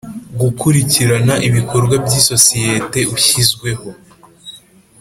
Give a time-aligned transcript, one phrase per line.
[0.39, 3.89] gukurikirana ibikorwa by isosiyete Ushyizweho